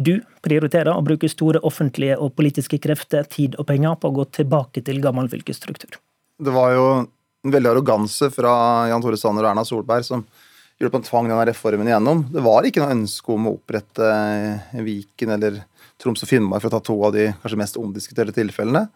du 0.00 0.14
prioriterer 0.44 0.94
å 0.94 1.04
bruke 1.04 1.28
store 1.28 1.60
offentlige 1.66 2.16
og 2.22 2.32
politiske 2.38 2.78
krefter, 2.80 3.26
tid 3.28 3.58
og 3.60 3.66
penger 3.68 3.98
på 4.00 4.08
å 4.08 4.16
gå 4.20 4.28
tilbake 4.38 4.84
til 4.86 5.02
gammel 5.04 5.28
fylkesstruktur? 5.32 5.98
Det 6.40 6.54
var 6.54 6.72
jo 6.72 6.86
en 7.00 7.52
veldig 7.52 7.74
arroganse 7.74 8.30
fra 8.32 8.52
Jan 8.88 9.02
Tore 9.04 9.18
Sanner 9.20 9.44
og 9.44 9.52
Erna 9.52 9.66
Solberg 9.66 10.06
som 10.06 10.24
gjorde 10.80 10.94
at 10.94 10.96
man 10.96 11.04
tvang 11.04 11.28
denne 11.28 11.48
reformen 11.50 11.90
igjennom. 11.90 12.24
Det 12.32 12.44
var 12.44 12.64
ikke 12.64 12.80
noe 12.80 12.94
ønske 12.94 13.34
om 13.34 13.50
å 13.50 13.56
opprette 13.58 14.08
Viken 14.86 15.34
eller 15.36 15.60
Troms 16.00 16.24
og 16.24 16.30
Finnmark, 16.30 16.62
for 16.62 16.70
å 16.70 16.78
ta 16.78 16.84
to 16.84 16.96
av 17.04 17.12
de 17.12 17.28
kanskje 17.42 17.60
mest 17.60 17.78
omdiskuterte 17.80 18.34
tilfellene. 18.36 18.86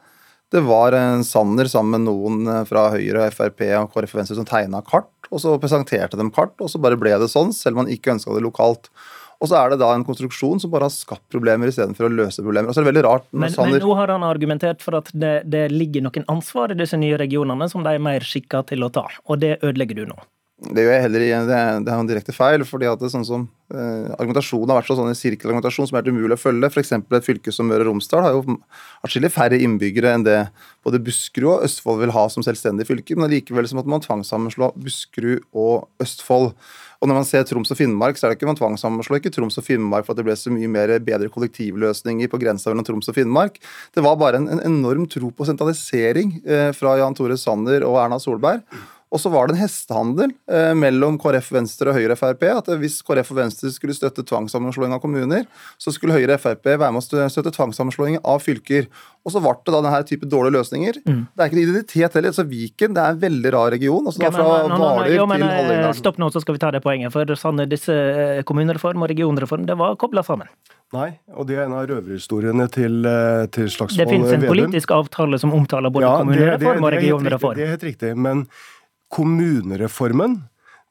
Det 0.52 0.62
var 0.64 0.94
en 0.96 1.24
Sanner 1.26 1.68
sammen 1.70 1.96
med 1.96 2.08
noen 2.08 2.46
eh, 2.50 2.62
fra 2.68 2.88
Høyre, 2.92 3.30
Frp 3.34 3.64
og 3.80 3.92
KrF 3.94 4.14
og 4.14 4.20
Venstre 4.20 4.38
som 4.38 4.48
tegna 4.48 4.82
kart, 4.86 5.10
og 5.30 5.40
så 5.42 5.56
presenterte 5.62 6.20
dem 6.20 6.30
kart, 6.34 6.54
og 6.60 6.70
så 6.70 6.80
bare 6.82 6.98
ble 7.00 7.16
det 7.20 7.30
sånn, 7.32 7.54
selv 7.56 7.78
om 7.78 7.84
man 7.84 7.92
ikke 7.92 8.14
ønska 8.14 8.36
det 8.36 8.44
lokalt. 8.44 8.90
Og 9.42 9.50
så 9.50 9.58
er 9.58 9.72
det 9.72 9.80
da 9.82 9.90
en 9.92 10.04
konstruksjon 10.06 10.60
som 10.62 10.70
bare 10.72 10.86
har 10.86 10.94
skapt 10.94 11.24
problemer 11.32 11.68
istedenfor 11.68 12.06
å 12.06 12.12
løse 12.12 12.44
problemer. 12.44 12.70
Og 12.70 12.76
så 12.76 12.80
er 12.80 12.86
det 12.86 12.92
veldig 12.92 13.06
rart 13.06 13.26
men, 13.32 13.52
Sanner... 13.52 13.76
men, 13.76 13.82
nå 13.84 13.96
har 13.98 14.12
han 14.14 14.24
argumentert 14.26 14.84
for 14.84 15.00
at 15.00 15.10
det, 15.12 15.34
det 15.50 15.66
ligger 15.72 16.06
noen 16.06 16.28
ansvar 16.32 16.72
i 16.72 16.78
disse 16.78 16.98
nye 17.00 17.18
regionene 17.20 17.68
som 17.72 17.84
de 17.84 17.96
er 17.96 18.04
mer 18.04 18.24
skikka 18.24 18.62
til 18.70 18.86
å 18.86 18.92
ta, 18.94 19.04
og 19.26 19.42
det 19.42 19.58
ødelegger 19.60 20.00
du 20.00 20.14
nå. 20.14 20.20
Det 20.72 20.84
gjør 20.84 20.94
jeg 20.94 21.04
heller 21.04 21.22
det, 21.24 21.58
det 21.84 21.92
er 21.92 21.98
en 21.98 22.08
direkte 22.08 22.34
feil. 22.34 22.64
fordi 22.64 22.88
at 22.88 23.00
det 23.00 23.08
er 23.08 23.12
sånn 23.12 23.26
som 23.26 23.42
eh, 23.74 24.12
Argumentasjonen 24.16 24.72
har 24.72 24.80
vært 24.80 24.92
sånn 24.92 25.10
en 25.10 25.18
sirkelargumentasjon 25.18 25.90
som 25.90 25.98
er 25.98 26.04
helt 26.04 26.14
umulig 26.14 26.38
å 26.38 26.40
følge. 26.40 26.70
F.eks. 26.70 26.94
et 26.96 27.26
fylke 27.26 27.52
som 27.52 27.68
Møre 27.68 27.84
og 27.84 27.90
Romsdal 27.92 28.24
har 28.24 28.36
jo 28.36 28.56
atskillig 29.04 29.32
færre 29.34 29.60
innbyggere 29.60 30.14
enn 30.16 30.24
det 30.26 30.38
både 30.86 31.02
Buskerud 31.04 31.50
og 31.56 31.66
Østfold 31.68 32.00
vil 32.04 32.14
ha 32.16 32.24
som 32.32 32.46
selvstendig 32.46 32.88
fylke. 32.88 33.18
Men 33.18 33.28
allikevel 33.28 33.68
så 33.68 33.78
måtte 33.78 33.92
man 33.92 34.04
tvangssammenslå 34.04 34.72
Buskerud 34.80 35.44
og 35.52 36.04
Østfold. 36.04 36.54
Og 37.04 37.10
når 37.10 37.18
man 37.20 37.26
ser 37.28 37.44
Troms 37.44 37.68
og 37.68 37.76
Finnmark, 37.76 38.16
så 38.16 38.24
er 38.24 38.32
det 38.32 38.38
ikke 38.38 38.48
man 38.48 38.56
tvangssammenslår 38.56 39.20
ikke 39.20 39.34
Troms 39.34 39.58
og 39.60 39.66
Finnmark 39.66 40.06
for 40.06 40.14
at 40.14 40.22
det 40.22 40.24
ble 40.24 40.36
så 40.40 40.52
mye 40.54 40.70
mer 40.72 40.94
bedre 41.04 41.28
kollektivløsninger 41.34 42.30
på 42.32 42.40
grensa 42.40 42.72
mellom 42.72 42.86
Troms 42.88 43.10
og 43.12 43.18
Finnmark. 43.18 43.58
Det 43.92 44.04
var 44.06 44.16
bare 44.20 44.40
en, 44.40 44.48
en 44.54 44.62
enorm 44.64 45.04
tro 45.12 45.28
på 45.28 45.44
sentralisering 45.44 46.38
eh, 46.48 46.70
fra 46.72 46.96
Jan 47.02 47.16
Tore 47.18 47.36
Sanner 47.40 47.84
og 47.84 47.98
Erna 48.00 48.16
Solberg. 48.22 48.64
Og 49.14 49.20
så 49.22 49.30
var 49.30 49.46
det 49.46 49.54
en 49.54 49.62
hestehandel 49.62 50.32
eh, 50.50 50.72
mellom 50.74 51.16
KrF, 51.22 51.52
Venstre 51.54 51.92
og 51.92 51.98
Høyre 52.00 52.16
Frp. 52.18 52.42
At 52.50 52.70
hvis 52.80 52.98
KrF 53.06 53.30
og 53.30 53.38
Venstre 53.38 53.70
skulle 53.70 53.94
støtte 53.94 54.24
tvangssammenslåing 54.26 54.94
av 54.96 55.02
kommuner, 55.04 55.44
så 55.78 55.94
skulle 55.94 56.16
Høyre 56.16 56.38
Frp 56.42 56.66
være 56.72 56.90
med 56.90 56.98
å 56.98 57.28
støtte 57.30 57.52
tvangssammenslåing 57.54 58.18
av 58.26 58.42
fylker. 58.42 58.88
Og 59.24 59.32
så 59.32 59.40
ble 59.40 59.54
det 59.54 59.72
da 59.72 59.80
denne 59.86 60.02
type 60.08 60.26
dårlige 60.28 60.56
løsninger. 60.58 60.98
Mm. 61.06 61.20
Det 61.30 61.44
er 61.44 61.52
ikke 61.52 61.56
en 61.60 61.62
identitet 61.62 62.18
heller. 62.18 62.34
så 62.34 62.44
Viken 62.48 62.96
det 62.96 63.04
er 63.04 63.14
en 63.14 63.22
veldig 63.22 63.52
rar 63.54 63.70
region. 63.72 64.10
altså 64.10 64.20
okay, 64.20 64.34
Fra 64.34 64.48
Hvaler 64.74 65.06
til 65.08 65.22
eh, 65.22 65.54
Hallingdal. 65.54 65.96
Stopp 66.02 66.18
nå, 66.20 66.32
så 66.34 66.42
skal 66.42 66.58
vi 66.58 66.64
ta 66.66 66.74
det 66.74 66.82
poenget. 66.84 67.14
For 67.14 67.38
Sanne, 67.38 67.70
disse 67.70 67.94
eh, 67.94 68.42
kommunereform 68.50 69.06
og 69.06 69.12
regionreform 69.14 69.70
det 69.70 69.78
var 69.78 69.94
kobla 70.00 70.26
sammen. 70.26 70.50
Nei, 70.94 71.08
og 71.34 71.46
det 71.48 71.56
er 71.56 71.64
en 71.64 71.78
av 71.78 71.86
røverhistoriene 71.88 72.66
til, 72.74 73.00
eh, 73.08 73.46
til 73.54 73.70
Slagsvold 73.70 74.10
Vedum. 74.10 74.26
Det 74.26 74.34
finnes 74.34 74.36
en 74.36 74.50
politisk 74.50 74.92
avtale 74.94 75.40
som 75.42 75.54
omtaler 75.56 75.94
både 75.94 76.06
ja, 76.06 76.18
kommunereform 76.20 76.58
det, 76.58 76.60
det, 76.60 76.76
det, 76.76 76.84
og 76.84 76.96
regionreform. 76.98 77.58
Det 77.58 77.64
er 77.64 77.76
helt 77.78 77.88
riktig. 77.88 78.12
men 78.18 78.48
kommunereformen 79.14 80.40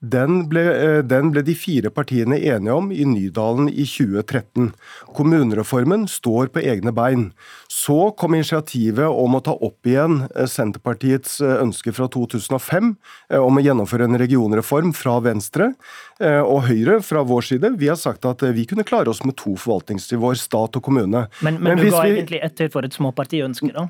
den 0.03 0.41
ble, 0.51 0.63
eh, 0.67 1.01
den 1.07 1.29
ble, 1.31 1.41
de 1.47 1.53
fire 1.55 1.87
partiene 1.93 2.35
enige 2.35 2.75
om 2.75 2.89
i 2.91 3.05
Nydalen 3.07 3.69
i 3.71 3.85
2013. 3.87 4.73
Kommunereformen 5.15 6.03
står 6.11 6.49
på 6.51 6.59
egne 6.59 6.91
bein. 6.91 7.29
Så 7.71 8.11
kom 8.19 8.35
initiativet 8.35 9.07
om 9.07 9.37
å 9.37 9.41
ta 9.43 9.55
opp 9.55 9.87
igjen 9.87 10.25
eh, 10.35 10.49
Senterpartiets 10.49 11.39
eh, 11.39 11.55
ønske 11.63 11.93
fra 11.95 12.09
2005 12.11 12.91
om 13.39 13.59
å 13.59 13.63
gjennomføre 13.63 14.09
en 14.09 14.19
regionreform 14.19 14.91
fra 14.93 15.15
Venstre 15.23 15.71
og 16.19 16.67
Høyre 16.67 16.99
fra 17.03 17.23
vår 17.25 17.45
side. 17.47 17.71
Vi 17.79 17.87
har 17.89 17.97
sagt 17.99 18.25
at 18.27 18.43
vi 18.55 18.65
kunne 18.69 18.85
klare 18.87 19.11
oss 19.11 19.23
med 19.25 19.35
to 19.39 19.55
forvaltningsnivåer, 19.59 20.37
stat 20.39 20.77
og 20.77 20.83
kommune. 20.85 21.25
Men, 21.41 21.57
men, 21.57 21.73
men 21.73 21.81
du 21.81 21.89
ga 21.89 22.03
vi... 22.05 22.17
egentlig 22.17 22.43
etter 22.45 22.69
for 22.73 22.85
et 22.85 22.95
småpartiønske, 22.95 23.71
da? 23.73 23.87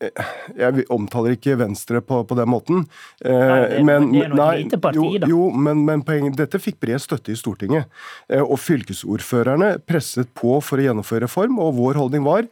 Jeg 0.00 0.86
omtaler 0.92 1.36
ikke 1.36 1.58
Venstre 1.60 2.00
på, 2.04 2.22
på 2.24 2.38
den 2.38 2.48
måten. 2.50 2.84
Nei, 3.24 3.82
men, 3.84 4.10
det 4.14 4.24
er 4.26 4.34
noe 4.34 4.50
lite 4.56 4.80
parti, 4.80 5.20
da. 5.20 5.28
Jo, 5.30 5.50
men, 5.52 5.84
men 5.88 6.04
poenget, 6.06 6.38
dette 6.40 6.60
fikk 6.62 6.80
bred 6.82 7.02
støtte 7.02 7.34
i 7.34 7.38
Stortinget. 7.38 7.90
Eh, 8.32 8.40
og 8.40 8.56
fylkesordførerne 8.62 9.74
presset 9.88 10.32
på 10.36 10.58
for 10.64 10.80
å 10.80 10.88
gjennomføre 10.88 11.28
reform, 11.28 11.60
og 11.60 11.76
vår 11.80 12.00
holdning 12.00 12.24
var 12.26 12.48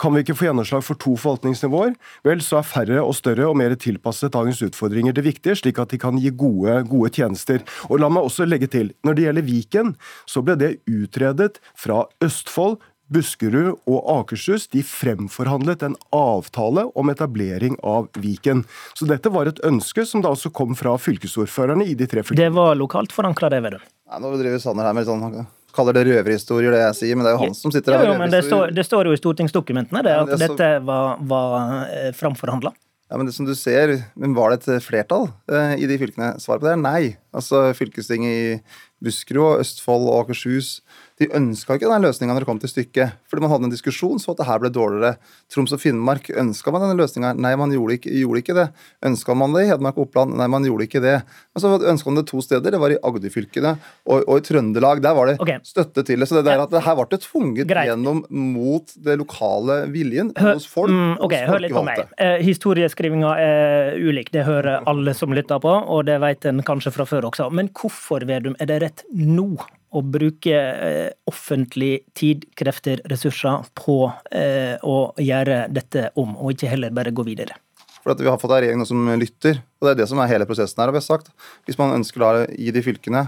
kan 0.00 0.14
vi 0.14 0.22
ikke 0.24 0.36
få 0.38 0.46
gjennomslag 0.48 0.84
for 0.84 0.98
to 1.00 1.12
forvaltningsnivåer, 1.20 1.92
vel, 2.24 2.42
så 2.44 2.60
er 2.60 2.68
færre 2.68 3.02
og 3.02 3.12
større 3.18 3.48
og 3.50 3.58
mer 3.60 3.74
tilpasset 3.80 4.32
dagens 4.32 4.62
utfordringer 4.64 5.12
det 5.16 5.26
viktige, 5.26 5.58
slik 5.60 5.80
at 5.82 5.92
de 5.92 6.00
kan 6.00 6.16
gi 6.20 6.32
gode, 6.32 6.78
gode 6.88 7.12
tjenester. 7.16 7.60
Og 7.90 8.00
la 8.00 8.08
meg 8.12 8.24
også 8.24 8.48
legge 8.48 8.70
til, 8.72 8.94
når 9.04 9.18
det 9.18 9.26
gjelder 9.26 9.48
Viken, 9.50 9.92
så 10.24 10.44
ble 10.46 10.56
det 10.60 10.70
utredet 10.88 11.60
fra 11.78 12.06
Østfold, 12.24 12.78
Buskerud 13.10 13.72
og 13.90 13.98
Akershus 14.14 14.68
de 14.70 14.82
fremforhandlet 14.86 15.82
en 15.86 15.96
avtale 16.14 16.86
om 16.98 17.10
etablering 17.12 17.76
av 17.86 18.08
Viken. 18.22 18.64
Så 18.94 19.08
dette 19.10 19.32
var 19.34 19.50
et 19.50 19.62
ønske 19.66 20.06
som 20.06 20.22
da 20.24 20.32
også 20.34 20.52
kom 20.54 20.76
fra 20.78 20.96
fylkesordførerne 21.00 21.88
i 21.90 21.96
de 21.98 22.06
tre 22.10 22.22
fylkene. 22.22 22.44
Det 22.44 22.52
var 22.54 22.78
lokalt 22.78 23.14
forankra, 23.14 23.50
det, 23.52 23.64
Vedum? 23.66 23.82
Nei, 24.10 24.20
nå 24.22 24.34
driver 24.38 24.62
Sanner 24.62 24.90
her 24.90 24.94
med 24.96 25.08
sånn 25.10 25.24
han 25.26 25.48
kaller 25.74 25.94
det 25.94 26.04
røverhistorier, 26.08 26.74
det 26.74 26.82
jeg 26.82 26.98
sier, 26.98 27.18
men 27.18 27.26
det 27.26 27.32
er 27.32 27.36
jo 27.36 27.42
han 27.44 27.56
som 27.56 27.72
sitter 27.74 27.94
her. 27.94 28.06
Jo, 28.08 28.14
jo 28.14 28.20
men 28.22 28.32
det 28.32 28.42
står, 28.46 28.72
det 28.74 28.84
står, 28.86 29.10
jo 29.10 29.14
i 29.14 29.20
stortingsdokumentene 29.20 30.02
det, 30.06 30.14
at 30.18 30.32
ja, 30.32 30.38
det 30.38 30.38
så... 30.48 30.54
dette 30.54 30.70
var, 30.86 31.20
var 31.30 31.58
eh, 31.86 32.08
framforhandla. 32.16 32.72
Ja, 33.10 33.18
men 33.18 33.26
det 33.26 33.34
som 33.34 33.46
du 33.46 33.56
ser, 33.58 33.90
men 34.14 34.36
Var 34.38 34.52
det 34.52 34.60
et 34.60 34.84
flertall 34.86 35.26
eh, 35.50 35.80
i 35.82 35.86
de 35.90 35.96
fylkene? 35.98 36.36
Svaret 36.38 36.62
på 36.62 36.68
det 36.68 36.76
er 36.76 36.82
nei. 36.82 37.00
Altså 37.34 37.64
Fylkestinget 37.74 38.30
i 38.30 38.76
Buskerud, 39.02 39.58
Østfold 39.64 40.06
og 40.06 40.20
Akershus 40.20 40.76
de 41.20 41.28
ønska 41.36 41.76
ikke 41.76 41.88
den 41.90 42.04
løsninga 42.06 42.32
når 42.32 42.44
det 42.44 42.48
kom 42.48 42.60
til 42.62 42.70
stykket. 42.72 43.16
Fordi 43.28 43.44
man 43.44 43.52
hadde 43.52 43.68
en 43.68 43.72
diskusjon 43.74 44.20
så 44.22 44.32
at 44.32 44.40
det 44.40 44.46
her 44.48 44.60
ble 44.62 44.70
dårligere. 44.72 45.18
Troms 45.52 45.74
og 45.76 45.82
Finnmark 45.82 46.30
ønska 46.32 46.72
man 46.72 46.86
denne 46.86 46.96
løsninga? 46.96 47.34
Nei, 47.36 47.52
man 47.60 47.74
gjorde 47.74 47.98
ikke, 47.98 48.12
gjorde 48.22 48.40
ikke 48.40 48.56
det. 48.56 48.66
Ønska 49.04 49.36
man 49.36 49.52
det 49.52 49.66
i 49.66 49.68
Hedmark 49.68 49.98
og 49.98 50.06
Oppland? 50.06 50.32
Nei, 50.40 50.46
man 50.52 50.64
gjorde 50.64 50.86
ikke 50.86 51.02
det. 51.04 51.18
Men 51.52 51.64
så 51.64 51.72
ønska 51.76 52.08
man 52.08 52.22
det 52.22 52.24
to 52.30 52.40
steder. 52.44 52.72
Det 52.72 52.80
var 52.80 52.94
i 52.94 52.98
Agderfylkene 53.10 53.74
og, 53.76 54.22
og, 54.22 54.32
i 54.40 54.44
Trøndelag. 54.46 55.02
Der 55.04 55.18
var 55.18 55.28
det 55.28 55.34
okay. 55.44 55.60
støtte 55.66 56.06
til 56.08 56.24
det. 56.24 56.28
Så 56.30 56.38
det 56.38 56.46
der 56.48 56.62
at 56.64 56.72
det 56.72 56.82
her 56.86 56.96
ble 57.02 57.20
tvunget 57.20 57.68
Greit. 57.68 57.90
gjennom 57.90 58.22
mot 58.30 58.94
det 59.04 59.18
lokale 59.20 59.82
viljen 59.92 60.32
Hør, 60.40 60.54
hos 60.56 60.68
folk. 60.70 60.94
Mm, 60.94 61.18
ok, 61.26 61.34
hør 61.50 61.64
litt 61.66 61.76
på 61.76 61.84
meg. 61.84 62.00
Eh, 62.16 62.38
historieskrivinga 62.46 63.34
er 63.42 64.00
ulik. 64.00 64.32
Det 64.32 64.46
hører 64.48 64.88
alle 64.88 65.12
som 65.18 65.36
lytter 65.36 65.60
på, 65.60 65.76
og 65.84 66.08
det 66.08 66.16
vet 66.24 66.48
en 66.48 66.64
kanskje 66.64 66.94
fra 66.96 67.04
før 67.08 67.28
også. 67.28 67.50
Men 67.52 67.68
hvorfor, 67.76 68.24
Vedum, 68.30 68.56
er 68.56 68.72
det 68.72 68.80
rett 68.86 69.04
nå 69.12 69.52
å 69.90 70.02
bruke 70.06 70.54
eh, 70.54 71.10
offentlig 71.30 72.04
tid, 72.16 72.46
krefter, 72.58 73.02
ressurser 73.10 73.66
på 73.78 74.04
eh, 74.30 74.76
å 74.82 75.12
gjøre 75.18 75.64
dette 75.72 76.10
om, 76.20 76.36
og 76.38 76.54
ikke 76.54 76.70
heller 76.70 76.94
bare 76.94 77.14
gå 77.14 77.26
videre. 77.26 77.58
For 78.00 78.16
Vi 78.16 78.28
har 78.30 78.38
fått 78.40 78.54
en 78.54 78.62
regjering 78.62 78.86
som 78.88 79.08
lytter, 79.20 79.60
og 79.80 79.86
det 79.86 79.92
er 79.92 80.02
det 80.02 80.08
som 80.08 80.20
er 80.22 80.30
hele 80.30 80.46
prosessen 80.48 80.80
her. 80.80 80.88
har 80.88 80.96
vi 80.96 81.04
sagt. 81.04 81.32
Hvis 81.68 81.78
man 81.78 81.92
ønsker 81.98 82.22
da 82.22 82.44
i 82.48 82.70
de 82.72 82.82
fylkene 82.84 83.26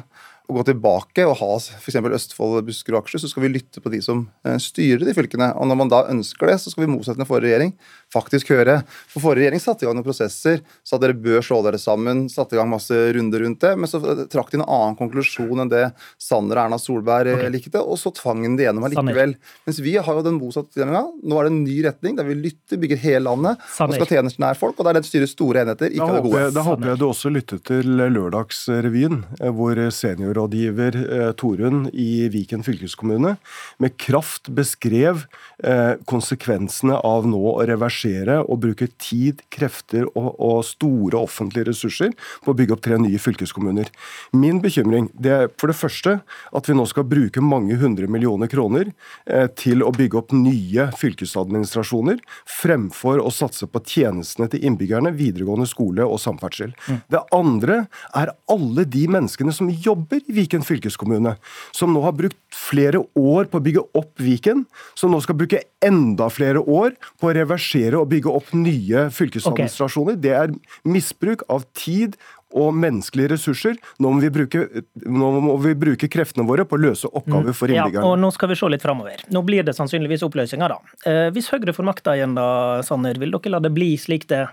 å 0.49 0.57
gå 0.57 0.65
tilbake 0.67 1.27
og 1.29 1.37
ha 1.39 1.51
f.eks. 1.61 1.99
Østfold, 1.99 2.63
Buskerud 2.67 2.97
og 2.97 3.03
Akershus, 3.03 3.27
så 3.27 3.31
skal 3.31 3.47
vi 3.47 3.53
lytte 3.57 3.83
på 3.83 3.93
de 3.93 4.01
som 4.05 4.25
eh, 4.47 4.59
styrer 4.63 5.05
de 5.07 5.15
fylkene. 5.17 5.53
Og 5.59 5.69
når 5.69 5.79
man 5.83 5.93
da 5.93 6.03
ønsker 6.13 6.51
det, 6.51 6.59
så 6.63 6.73
skal 6.73 6.87
vi 6.87 6.93
motsette 6.95 7.21
den 7.21 7.29
forrige 7.29 7.53
regjering 7.53 7.75
faktisk 8.13 8.53
høre. 8.53 8.81
For 9.11 9.25
forrige 9.25 9.47
regjering 9.47 9.63
satte 9.63 9.85
i 9.85 9.89
gang 9.89 9.97
noen 9.97 10.07
prosesser, 10.07 10.61
sa 10.85 10.99
dere 11.01 11.17
bør 11.17 11.45
slå 11.45 11.61
dere 11.65 11.81
sammen, 11.81 12.27
satte 12.33 12.57
i 12.57 12.61
gang 12.61 12.71
masse 12.71 12.97
runder 13.17 13.45
rundt 13.45 13.63
det, 13.65 13.73
men 13.79 13.91
så 13.91 14.01
trakk 14.31 14.53
de 14.53 14.61
en 14.61 14.67
annen 14.67 14.99
konklusjon 14.99 15.65
enn 15.65 15.73
det 15.73 15.85
Sanner 16.21 16.61
og 16.61 16.65
Erna 16.67 16.79
Solberg 16.81 17.33
okay. 17.37 17.53
likte, 17.53 17.81
og 17.81 17.99
så 18.01 18.13
tvang 18.15 18.45
de 18.45 18.53
det 18.59 18.69
gjennom 18.69 18.87
allikevel. 18.89 19.35
Mens 19.69 19.81
vi 19.85 19.97
har 19.97 20.19
jo 20.19 20.25
den 20.27 20.39
motsatte 20.41 20.77
tilnærminga. 20.77 21.05
Nå 21.29 21.39
er 21.39 21.49
det 21.49 21.53
en 21.55 21.63
ny 21.65 21.79
retning 21.87 22.19
der 22.19 22.29
vi 22.29 22.39
lytter, 22.39 22.81
bygger 22.83 23.01
hele 23.03 23.25
landet, 23.29 23.63
Sanner. 23.73 23.97
og 23.97 24.01
skal 24.01 24.19
tjenester 24.19 24.45
nær 24.45 24.61
folk, 24.61 24.79
og 24.79 24.89
der 24.89 25.01
det 25.01 25.09
styrer 25.09 25.31
store 25.31 25.65
enheter, 25.65 25.93
ikke 25.93 26.11
det 26.19 26.25
gode. 26.29 26.45
Da 26.57 26.67
håper 26.67 26.93
jeg 26.93 27.01
du 27.01 27.07
også 27.09 27.33
lyttet 27.33 27.65
til 27.71 27.97
Lørdagsrevyen, 28.03 29.23
eh, 29.41 29.53
hvor 29.57 29.79
seniorrådgiver 30.03 31.01
eh, 31.03 31.33
Torunn 31.39 31.87
i 31.93 32.29
Viken 32.33 32.65
fylkeskommune 32.67 33.37
med 33.83 33.97
kraft 34.01 34.51
beskrev 34.53 35.25
eh, 35.65 35.95
konsekvensene 36.11 36.99
av 37.07 37.29
nå 37.29 37.43
å 37.57 37.63
reversere 37.69 38.02
og 38.03 38.61
bruke 38.63 38.89
tid, 39.01 39.43
krefter 39.53 40.07
og, 40.15 40.35
og, 40.39 40.63
store 40.67 41.19
offentlige 41.19 41.71
ressurser 41.71 42.13
på 42.45 42.53
å 42.53 42.57
bygge 42.57 42.77
opp 42.77 42.83
tre 42.85 42.99
nye 43.01 43.21
fylkeskommuner. 43.21 43.91
Min 44.33 44.61
bekymring 44.63 45.09
det 45.15 45.33
er 45.33 45.51
for 45.61 45.71
det 45.71 45.79
første 45.79 46.19
at 46.53 46.69
vi 46.69 46.77
nå 46.77 46.87
skal 46.91 47.07
bruke 47.09 47.43
mange 47.45 47.77
hundre 47.81 48.09
millioner 48.11 48.51
kroner 48.51 48.93
eh, 49.27 49.49
til 49.59 49.85
å 49.85 49.93
bygge 49.95 50.19
opp 50.21 50.35
nye 50.37 50.89
fylkesadministrasjoner, 50.99 52.21
fremfor 52.49 53.23
å 53.23 53.33
satse 53.35 53.69
på 53.71 53.83
tjenestene 53.87 54.49
til 54.53 54.65
innbyggerne, 54.69 55.15
videregående 55.17 55.69
skole 55.71 56.07
og 56.07 56.21
samferdsel. 56.23 56.75
Mm. 56.87 57.01
Det 57.13 57.23
andre 57.35 57.79
er 58.19 58.35
alle 58.53 58.87
de 58.89 59.07
menneskene 59.11 59.55
som 59.55 59.71
jobber 59.71 60.23
i 60.27 60.37
Viken 60.37 60.65
fylkeskommune, 60.67 61.37
som 61.77 61.93
nå 61.95 62.03
har 62.07 62.17
brukt 62.17 62.39
flere 62.53 63.03
år 63.19 63.49
på 63.51 63.61
å 63.61 63.65
bygge 63.65 63.87
opp 63.99 64.23
Viken, 64.23 64.67
som 64.99 65.13
nå 65.13 65.21
skal 65.25 65.39
bruke 65.39 65.63
enda 65.83 66.29
flere 66.33 66.63
år 66.63 66.97
på 67.21 67.29
å 67.29 67.35
reversere 67.37 67.92
og 68.01 68.09
bygge 68.13 68.31
opp 68.33 68.53
nye 68.57 69.09
fylkesadministrasjoner. 69.13 70.17
Okay. 70.17 70.23
Det 70.25 70.37
er 70.39 70.55
misbruk 70.89 71.45
av 71.53 71.67
tid 71.79 72.17
og 72.53 72.73
menneskelige 72.77 73.33
ressurser. 73.33 73.77
Nå 74.03 74.13
må, 74.13 74.21
vi 74.23 74.31
bruke, 74.33 74.65
må 75.09 75.57
vi 75.63 75.75
bruke 75.79 76.09
kreftene 76.13 76.47
våre 76.49 76.67
på 76.69 76.77
å 76.79 76.83
løse 76.83 77.09
oppgaver 77.09 77.57
for 77.57 77.73
innbyggerne. 77.73 78.05
Ja, 78.05 78.13
og 78.13 78.21
nå 78.21 78.33
skal 78.35 78.53
vi 78.53 78.59
se 78.61 78.69
litt 78.73 78.85
framover. 78.85 79.25
Nå 79.33 79.45
blir 79.47 79.65
det 79.67 79.77
sannsynligvis 79.79 80.25
oppløsninger, 80.27 80.75
da. 80.75 80.97
Eh, 81.09 81.29
hvis 81.35 81.49
Høyre 81.53 81.75
får 81.77 81.89
makta 81.89 82.17
igjen, 82.19 82.37
da, 82.39 82.83
Sanner, 82.87 83.21
vil 83.21 83.33
dere 83.33 83.57
la 83.57 83.63
det 83.65 83.73
bli 83.75 83.95
slik 84.01 84.29
det 84.33 84.47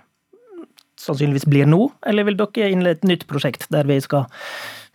sannsynligvis 1.00 1.48
blir 1.48 1.68
nå, 1.70 1.86
eller 2.08 2.28
vil 2.28 2.40
dere 2.40 2.72
innlede 2.74 3.00
et 3.00 3.08
nytt 3.08 3.28
prosjekt 3.30 3.70
der 3.72 3.88
vi 3.88 4.00
skal 4.04 4.28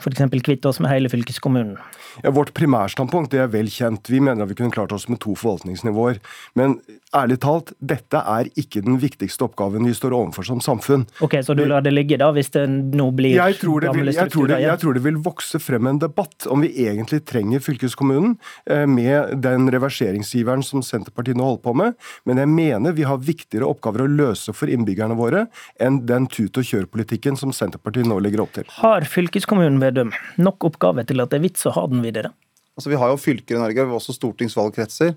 f.eks. 0.04 0.24
kvitte 0.44 0.70
oss 0.70 0.80
med 0.84 0.92
hele 0.92 1.10
fylkeskommunen? 1.12 1.78
Ja, 2.22 2.30
vårt 2.30 2.52
primærstandpunkt 2.54 3.32
det 3.34 3.40
er 3.42 3.50
vel 3.50 3.70
kjent. 3.72 4.06
Vi 4.10 4.20
mener 4.22 4.44
at 4.44 4.52
vi 4.52 4.58
kunne 4.58 4.74
klart 4.74 4.92
oss 4.94 5.08
med 5.10 5.18
to 5.24 5.34
forvaltningsnivåer. 5.38 6.20
Men 6.58 6.78
ærlig 7.14 7.40
talt, 7.42 7.72
dette 7.82 8.20
er 8.20 8.50
ikke 8.60 8.82
den 8.84 8.98
viktigste 9.02 9.46
oppgaven 9.46 9.86
vi 9.88 9.94
står 9.96 10.14
overfor 10.14 10.46
som 10.46 10.62
samfunn. 10.62 11.06
Ok, 11.24 11.40
Så 11.46 11.56
du 11.58 11.64
lar 11.66 11.82
det 11.82 11.94
ligge, 11.94 12.18
da, 12.20 12.30
hvis 12.34 12.52
det 12.54 12.66
nå 12.68 13.10
blir 13.14 13.34
jeg 13.34 13.58
tror 13.60 13.82
det 13.82 13.94
vil, 13.94 14.12
jeg 14.14 14.30
tror 14.32 14.50
det, 14.50 14.60
jeg 14.62 14.80
tror 14.82 14.96
det 14.96 15.04
vil 15.04 15.18
vokse 15.24 15.60
frem 15.62 15.90
en 15.90 16.00
debatt 16.02 16.46
om 16.50 16.62
vi 16.64 16.70
egentlig 16.86 17.22
trenger 17.26 17.62
fylkeskommunen 17.62 18.36
eh, 18.70 18.84
med 18.90 19.38
den 19.44 19.70
reverseringsgiveren 19.74 20.64
som 20.66 20.82
Senterpartiet 20.84 21.38
nå 21.38 21.46
holder 21.46 21.64
på 21.64 21.74
med. 21.82 21.98
Men 22.28 22.42
jeg 22.42 22.52
mener 22.52 22.96
vi 22.96 23.06
har 23.08 23.22
viktigere 23.22 23.68
oppgaver 23.70 24.04
å 24.04 24.10
løse 24.10 24.54
for 24.56 24.70
innbyggerne 24.70 25.16
våre 25.18 25.46
enn 25.82 26.02
den 26.08 26.28
tut-og-kjør-politikken 26.30 27.38
som 27.40 27.54
Senterpartiet 27.54 28.08
nå 28.10 28.18
legger 28.22 28.44
opp 28.44 28.54
til. 28.56 28.68
Har 28.80 29.06
fylkeskommunen 29.08 29.80
Vedum 29.94 30.10
nok 30.42 30.66
oppgaver 30.66 31.06
til 31.06 31.22
at 31.22 31.30
det 31.30 31.38
er 31.38 31.44
vits 31.46 31.68
å 31.70 31.72
ha 31.76 31.84
den 31.86 32.02
videre? 32.02 32.32
Altså, 32.74 32.90
vi 32.90 32.98
har 32.98 33.12
jo 33.12 33.20
fylker 33.22 33.54
i 33.54 33.60
Norge, 33.62 33.84
vi 33.86 33.92
har 33.94 34.00
også 34.00 34.16
stortingsvalgkretser. 34.16 35.12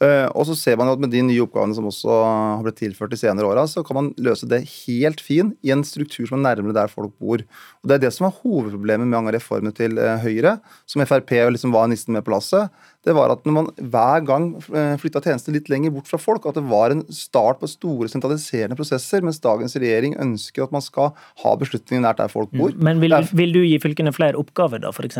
Uh, 0.00 0.32
og 0.32 0.46
så 0.48 0.54
ser 0.56 0.78
man 0.80 0.88
jo 0.88 0.94
at 0.96 1.02
Med 1.02 1.10
de 1.12 1.20
nye 1.20 1.42
oppgavene 1.44 1.76
som 1.76 1.84
også 1.84 2.08
har 2.08 2.62
blitt 2.64 2.78
tilført 2.80 3.12
de 3.12 3.18
senere 3.20 3.44
åra, 3.44 3.66
så 3.68 3.82
kan 3.84 3.98
man 3.98 4.06
løse 4.16 4.48
det 4.48 4.62
helt 4.86 5.20
fint 5.20 5.52
i 5.60 5.74
en 5.74 5.84
struktur 5.84 6.24
som 6.24 6.38
er 6.38 6.46
nærmere 6.46 6.76
der 6.76 6.88
folk 6.92 7.12
bor. 7.20 7.42
Og 7.82 7.90
Det 7.90 7.98
er 7.98 8.06
det 8.06 8.12
som 8.16 8.28
er 8.28 8.38
hovedproblemet 8.38 9.04
med 9.04 9.12
mange 9.12 9.28
av 9.28 9.36
reformene 9.36 9.76
til 9.76 10.00
uh, 10.00 10.16
Høyre, 10.22 10.56
som 10.88 11.04
Frp 11.04 11.34
liksom 11.52 11.76
var 11.76 11.90
nissen 11.92 12.16
med 12.16 12.24
på 12.24 12.32
lasset. 12.32 12.72
Det 13.04 13.12
var 13.16 13.32
at 13.32 13.44
når 13.48 13.56
man 13.56 13.68
hver 13.92 14.24
gang 14.28 14.48
eh, 14.76 14.96
flytta 15.00 15.22
tjenestene 15.24 15.56
litt 15.56 15.70
lenger 15.72 15.92
bort 15.94 16.08
fra 16.10 16.20
folk, 16.20 16.44
at 16.44 16.58
det 16.58 16.66
var 16.68 16.92
en 16.92 17.00
start 17.14 17.62
på 17.62 17.68
store 17.70 18.10
sentraliserende 18.12 18.76
prosesser, 18.76 19.24
mens 19.24 19.40
dagens 19.40 19.76
regjering 19.80 20.18
ønsker 20.20 20.66
at 20.66 20.74
man 20.74 20.84
skal 20.84 21.14
ha 21.44 21.54
beslutninger 21.60 22.04
nært 22.04 22.20
der 22.20 22.32
folk 22.32 22.52
bor. 22.52 22.76
Men 22.76 23.00
vil, 23.00 23.16
vil 23.32 23.56
du 23.56 23.62
gi 23.64 23.78
fylkene 23.80 24.12
flere 24.16 24.36
oppgaver, 24.40 24.84
da, 24.84 24.92
f.eks.? 24.92 25.16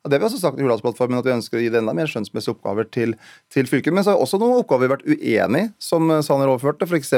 Og 0.00 0.08
det 0.08 0.16
har 0.16 0.22
vi 0.22 0.28
også 0.30 0.38
sagt 0.40 0.56
i 0.56 0.64
Hurdalsplattformen, 0.64 1.18
at 1.20 1.26
vi 1.28 1.34
ønsker 1.34 1.58
å 1.58 1.60
gi 1.60 1.68
det 1.72 1.80
enda 1.82 1.92
mer 1.92 2.08
skjønnsmessige 2.08 2.54
oppgaver 2.54 2.86
til, 2.88 3.10
til 3.52 3.66
fylket. 3.68 3.92
Men 3.92 4.06
så 4.06 4.14
har 4.14 4.22
også 4.22 4.38
noen 4.40 4.62
oppgaver 4.62 4.86
vi 4.86 4.88
har 4.88 4.94
vært 4.94 5.08
uenig 5.10 5.60
i, 5.60 5.68
som 5.82 6.08
Sanner 6.24 6.48
overførte. 6.48 6.88
F.eks. 6.88 7.12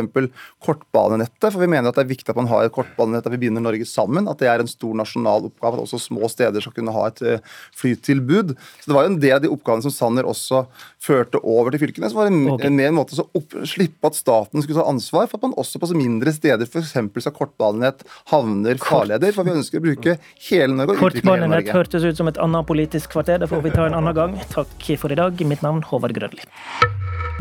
kortbanenettet. 0.67 1.47
For 1.47 1.61
vi 1.63 1.69
mener 1.71 1.93
at 1.93 2.01
det 2.01 2.03
er 2.03 2.11
viktig 2.11 2.33
at 2.33 2.41
man 2.41 2.51
har 2.51 2.67
et 2.67 2.75
kortbanenett 2.75 3.29
der 3.29 3.37
vi 3.37 3.45
binder 3.45 3.63
Norge 3.63 3.87
sammen. 3.87 4.27
At 4.27 4.43
det 4.43 4.51
er 4.51 4.65
en 4.65 4.71
stor 4.71 4.97
nasjonal 4.99 5.47
oppgave 5.53 5.79
at 5.79 5.85
også 5.85 6.01
små 6.09 6.27
steder 6.33 6.65
skal 6.65 6.75
kunne 6.75 6.95
ha 6.97 7.05
et 7.13 7.23
eh, 7.23 7.55
flytilbud. 7.79 8.57
Så 8.81 8.91
det 8.91 8.99
var 8.99 9.07
jo 9.07 9.13
en 9.13 9.21
del 9.23 9.37
av 9.37 9.45
de 9.47 9.53
oppgavene 9.55 9.87
som 9.87 9.95
Sanner 9.95 10.27
også 10.27 10.65
førte 11.03 11.39
over 11.39 11.71
til 11.71 11.85
fylkene. 11.85 12.11
Som 12.11 12.25
var 12.25 12.33
en, 12.33 12.43
okay. 12.57 12.67
en 12.67 12.81
mer 12.83 12.91
måte 12.99 13.15
å 13.23 13.45
slippe 13.63 14.11
at 14.11 14.19
staten 14.19 14.59
skulle 14.59 14.83
ta 14.83 14.89
ansvar 14.91 15.31
for 15.31 15.39
at 15.39 15.47
man 15.47 15.55
også 15.63 15.79
på 15.79 15.93
så 15.93 15.99
mindre 15.99 16.35
steder 16.35 16.67
f.eks. 16.67 16.97
skal 16.99 17.39
kortbanenett, 17.39 18.03
havner, 18.35 18.83
farleder. 18.83 19.39
For 19.39 19.47
vi 19.47 19.55
ønsker 19.55 19.79
å 19.79 19.87
bruke 19.87 20.19
hele 20.51 20.75
Norge 20.75 20.99
og 20.99 21.13
utvikle 21.13 21.31
hele 21.31 21.47
Kortbanenett 21.47 21.75
hørtes 21.79 22.11
ut 22.11 22.19
som 22.19 22.31
et 22.31 22.43
annet 22.43 22.67
politisk 22.73 23.13
kvarter. 23.13 23.39
Det 23.43 23.51
får 23.53 23.63
vi 23.67 23.75
ta 23.75 23.87
en 23.87 23.99
annen 24.01 24.17
gang. 24.17 24.39
Takk 24.53 24.89
for 25.01 25.13
i 25.13 25.19
dag. 25.19 25.45
Mitt 25.45 25.65
navn 25.65 25.85
Håvard 25.91 26.17
Grønli. 26.17 26.47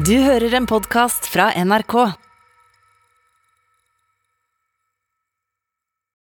Du 0.05 0.17
hører 0.23 0.59
en 0.59 0.67
podkast 0.67 1.29
fra 1.31 1.51
NRK. 1.55 2.30